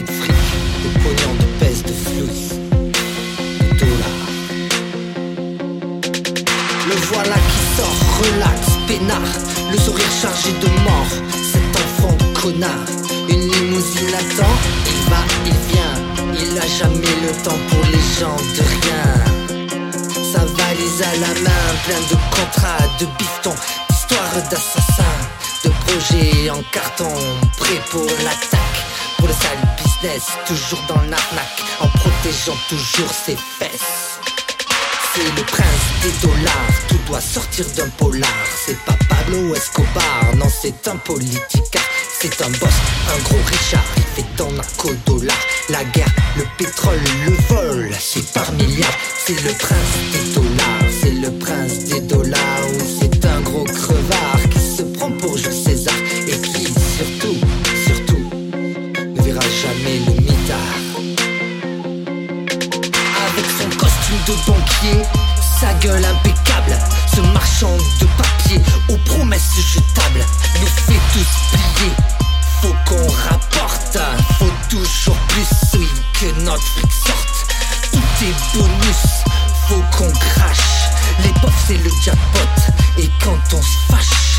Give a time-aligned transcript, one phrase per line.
[0.00, 0.34] de fric,
[0.82, 1.92] de pognon, de pèse, de
[3.60, 4.28] de dollars.
[6.88, 9.34] Le voilà qui sort, relax, peinard,
[9.70, 11.12] le sourire chargé de mort,
[11.52, 12.86] cet enfant de connard.
[13.28, 14.56] Une limousine attend,
[14.86, 15.94] il va, il vient,
[16.40, 19.06] il a jamais le temps pour les gens de rien.
[20.32, 23.54] Sa valise à la main, plein de contrats, de bifton,
[23.90, 25.20] d'histoires d'assassins,
[25.64, 27.12] de projets en carton,
[27.58, 28.78] prêt pour l'attaque,
[29.18, 29.71] pour le sale
[30.46, 34.18] toujours dans l'arnaque, en protégeant toujours ses fesses.
[35.14, 35.66] C'est le prince
[36.02, 38.28] des dollars, tout doit sortir d'un polar.
[38.66, 41.78] C'est pas Pablo Escobar, non c'est un politica.
[42.20, 42.74] C'est un boss,
[43.14, 45.36] un gros Richard, il fait ton narco-dollar.
[45.68, 48.98] La guerre, le pétrole, le vol, c'est par milliards.
[49.24, 51.91] C'est le prince des dollars, c'est le prince des
[59.62, 60.12] jamais le.
[63.28, 65.02] Avec son costume de banquier,
[65.60, 66.78] sa gueule impeccable,
[67.14, 70.24] ce marchand de papier aux promesses jetables
[70.60, 71.92] nous fait tous plier.
[72.60, 73.98] Faut qu'on rapporte,
[74.38, 75.88] faut toujours plus, oui,
[76.20, 77.46] que notre fric sorte.
[77.92, 79.04] Tout est bonus,
[79.68, 80.90] faut qu'on crache.
[81.22, 84.31] Les pauvres c'est le jackpot, et quand on se fâche,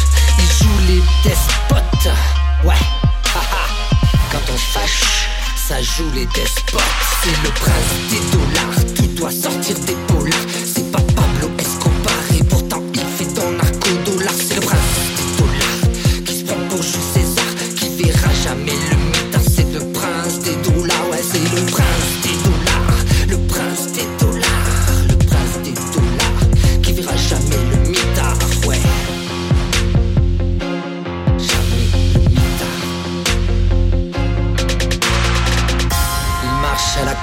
[6.13, 6.81] les despotes.
[7.23, 8.72] C'est le prince des dollars,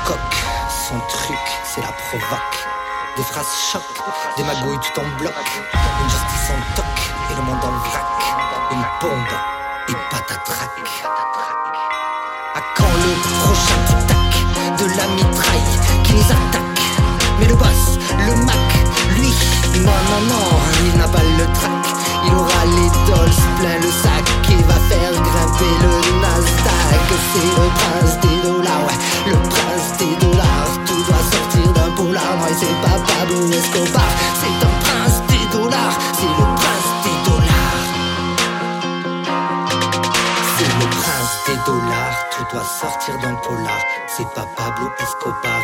[0.05, 0.37] coque,
[0.89, 2.67] son truc c'est la provoque.
[3.17, 3.83] Des phrases choc,
[4.37, 5.35] des magouilles tout en bloc.
[6.03, 6.87] Une justice en toc
[7.31, 8.05] et le monde en vrac.
[8.71, 9.35] Une bombe
[9.89, 10.71] et patatrac.
[12.55, 15.71] À quand le prochain tic-tac de la mitraille
[16.05, 16.83] qui nous attaque?
[17.39, 18.57] Mais le boss, le Mac,
[19.17, 19.35] lui,
[19.81, 20.70] non, non, non,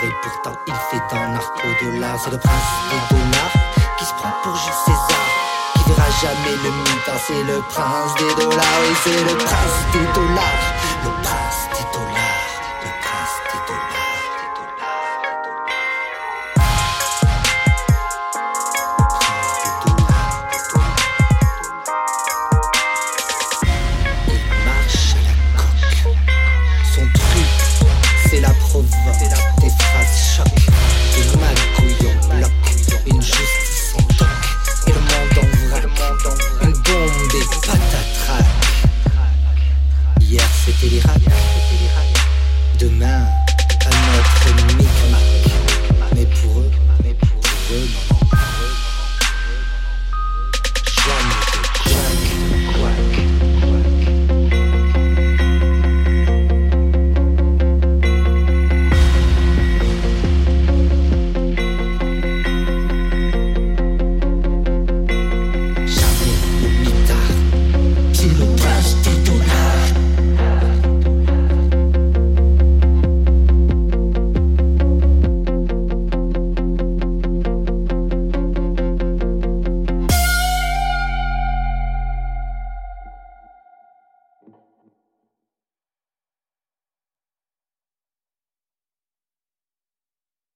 [0.03, 2.19] et pourtant il fait d'un narco-dollar.
[2.23, 3.53] C'est le prince des dollars
[3.99, 5.27] qui se prend pour Jules César.
[5.75, 8.65] Qui verra jamais le mitard, c'est le prince des dollars.
[8.81, 10.63] Oui, c'est le prince des dollars,
[11.05, 11.46] le prince